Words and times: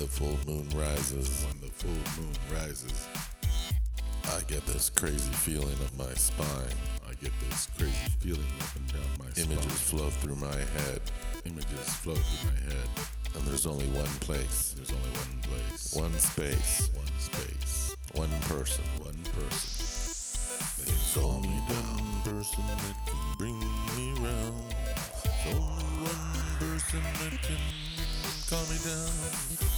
the 0.00 0.06
full 0.06 0.38
moon 0.46 0.66
rises, 0.70 1.44
when 1.44 1.60
the 1.60 1.68
full 1.74 1.90
moon 2.16 2.32
rises, 2.50 3.06
I 4.24 4.40
get 4.48 4.64
this 4.64 4.88
crazy 4.88 5.30
feeling 5.32 5.74
of 5.84 5.98
my 5.98 6.10
spine. 6.14 6.72
I 7.06 7.12
get 7.22 7.32
this 7.50 7.68
crazy 7.76 8.08
feeling 8.18 8.48
up 8.62 8.76
and 8.76 8.86
down 8.94 9.10
my 9.18 9.26
Images 9.26 9.44
spine. 9.44 9.52
Images 9.58 9.80
flow 9.82 10.08
through 10.08 10.36
my 10.36 10.56
head, 10.56 11.02
Images 11.44 11.88
flow 12.00 12.14
through 12.14 12.50
my 12.50 12.72
head. 12.72 12.88
and 13.34 13.44
there's 13.44 13.66
only 13.66 13.84
one 13.88 14.08
place, 14.20 14.72
There's 14.74 14.90
only 14.90 15.10
one 15.10 15.42
place, 15.42 15.94
one 15.94 16.18
space, 16.18 16.88
one 16.96 17.18
space, 17.18 17.94
one 18.14 18.30
person. 18.48 18.84
one 19.04 19.20
person. 19.36 19.84
There's 20.80 21.16
only 21.18 21.48
one 21.48 22.22
person 22.24 22.64
that 22.66 22.96
can 23.04 23.36
bring 23.36 23.58
me 23.60 24.12
round. 24.24 24.64
There's 25.44 25.54
only 25.54 25.84
one 26.08 26.56
person 26.58 27.02
that 27.20 27.42
can 27.42 27.60
calm 28.48 28.64
me 28.70 28.78
down. 28.82 29.69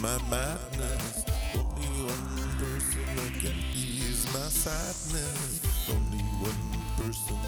My 0.00 0.16
madness. 0.30 1.24
Only 1.54 1.88
one 2.08 2.56
person 2.58 3.04
can 3.40 3.56
ease 3.74 4.24
my 4.32 4.48
sadness. 4.48 5.90
Only 5.90 6.24
one 6.40 6.72
person 6.96 7.39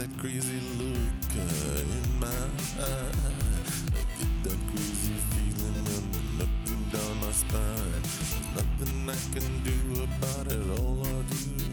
that 0.00 0.18
crazy 0.18 0.60
look 0.78 1.30
uh, 1.36 1.80
in 1.80 2.20
my 2.20 2.26
eye. 2.26 3.12
I 3.92 4.02
get 4.16 4.32
that 4.44 4.58
crazy 4.70 5.12
feeling 5.28 5.84
running 5.84 6.40
up 6.40 6.48
and 6.68 6.92
down 6.92 7.20
my 7.20 7.30
spine. 7.30 8.00
There's 8.00 8.34
nothing 8.56 9.10
I 9.10 9.18
can 9.34 9.62
do 9.62 10.04
about 10.04 10.46
it. 10.52 10.80
All 10.80 11.02
I 11.04 11.20
do 11.28 11.69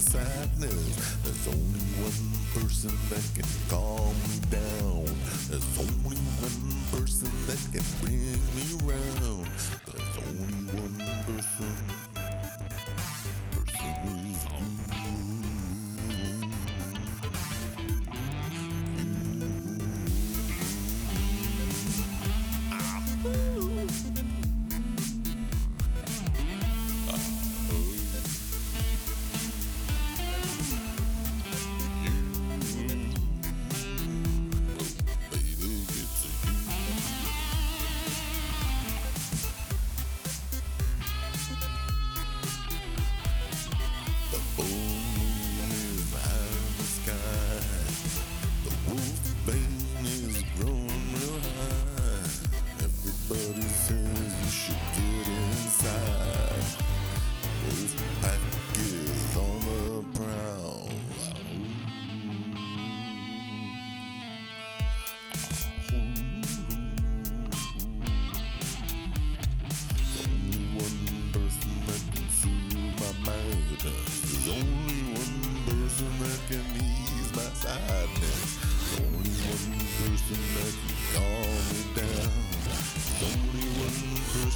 sadness. 0.00 1.20
There's 1.22 1.46
only 1.48 1.84
one 2.00 2.32
person 2.54 2.92
that 3.10 3.24
can 3.34 3.48
calm 3.68 4.14
me 4.28 4.40
down. 4.50 5.04
There's 5.48 5.78
only 5.78 6.16
one 6.40 6.60
person 6.90 7.30
that 7.46 7.60
can 7.72 7.84
bring 8.00 8.20
me 8.56 8.66
round. 8.84 9.46
There's 9.86 10.16
only 10.26 10.54
one 10.80 10.96
person. 11.26 11.50
Person 11.60 11.99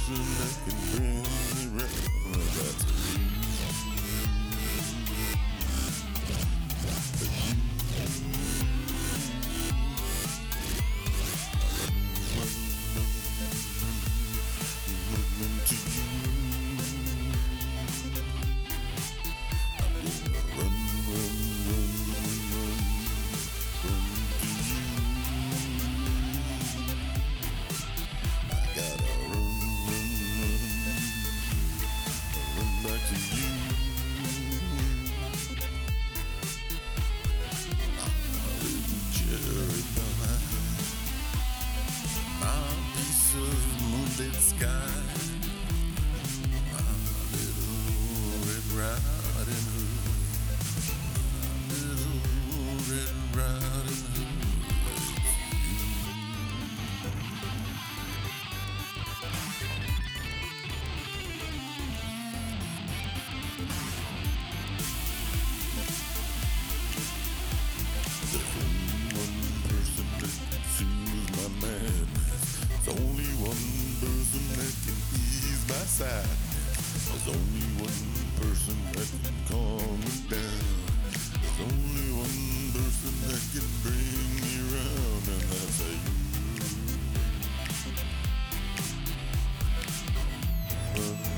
person 0.07 0.44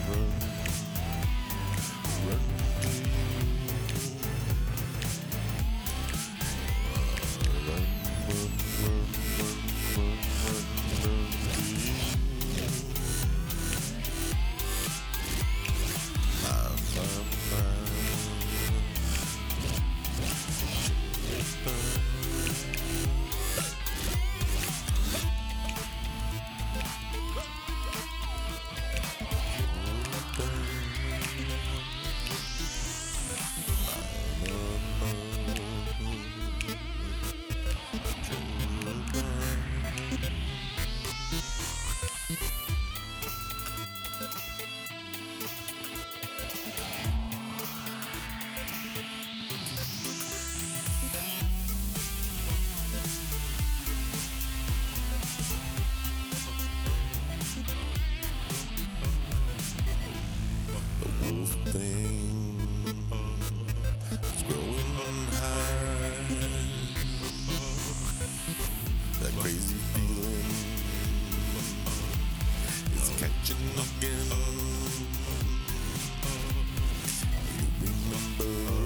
Run, 0.07 0.36
catching 73.19 73.57
again. 73.73 74.27
You 77.57 77.87
remember 77.87 78.76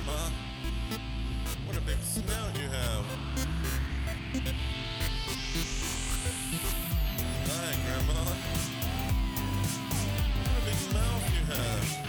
grandma, 0.00 0.30
what 1.66 1.76
a 1.76 1.80
big 1.80 2.00
snout 2.00 2.58
you 2.58 2.68
have. 2.68 3.04
My 7.46 7.74
grandma, 7.84 8.20
what 10.36 10.56
a 10.56 10.64
big 10.64 10.94
mouth 10.94 11.34
you 11.34 11.44
have. 11.54 11.99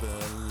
What 0.00 0.43